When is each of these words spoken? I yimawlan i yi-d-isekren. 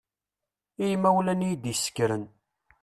I 0.83 0.85
yimawlan 0.89 1.45
i 1.45 1.47
yi-d-isekren. 1.49 2.23